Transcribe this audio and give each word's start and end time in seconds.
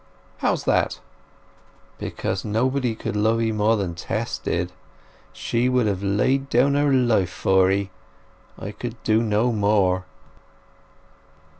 "How's 0.39 0.63
that?" 0.63 0.99
"Because 1.99 2.43
nobody 2.43 2.95
could 2.95 3.15
love 3.15 3.39
'ee 3.39 3.51
more 3.51 3.77
than 3.77 3.93
Tess 3.93 4.39
did!... 4.39 4.71
She 5.31 5.69
would 5.69 5.85
have 5.85 6.01
laid 6.01 6.49
down 6.49 6.73
her 6.73 6.91
life 6.91 7.29
for 7.29 7.69
'ee. 7.69 7.91
I 8.57 8.71
could 8.71 8.95
do 9.03 9.21
no 9.21 9.51
more." 9.51 10.05